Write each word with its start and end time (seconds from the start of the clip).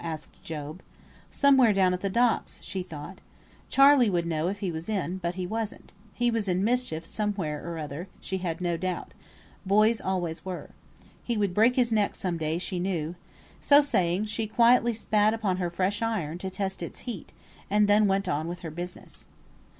asked 0.03 0.41
Job. 0.43 0.81
"Somewhere 1.29 1.73
down 1.73 1.93
at 1.93 2.01
the 2.01 2.09
docks," 2.09 2.59
she 2.63 2.81
thought. 2.81 3.19
"Charley 3.69 4.09
would 4.09 4.25
know, 4.25 4.47
if 4.47 4.57
he 4.57 4.71
was 4.71 4.89
in, 4.89 5.19
but 5.19 5.35
he 5.35 5.45
wasn't. 5.45 5.91
He 6.15 6.31
was 6.31 6.47
in 6.47 6.63
mischief, 6.63 7.05
somewhere 7.05 7.63
or 7.63 7.77
other, 7.77 8.07
she 8.19 8.39
had 8.39 8.61
no 8.61 8.77
doubt. 8.77 9.11
Boys 9.63 10.01
always 10.01 10.43
were. 10.43 10.71
He 11.23 11.37
would 11.37 11.53
break 11.53 11.75
his 11.75 11.91
neck 11.91 12.15
some 12.15 12.39
day, 12.39 12.57
she 12.57 12.79
knew;" 12.79 13.13
so 13.59 13.81
saying, 13.81 14.25
she 14.25 14.47
quietly 14.47 14.93
spat 14.95 15.35
upon 15.35 15.57
her 15.57 15.69
fresh 15.69 16.01
iron, 16.01 16.39
to 16.39 16.49
test 16.49 16.81
its 16.81 17.01
heat, 17.01 17.31
and 17.69 17.87
then 17.87 18.07
went 18.07 18.27
on 18.27 18.47
with 18.47 18.61
her 18.61 18.71
business. 18.71 19.27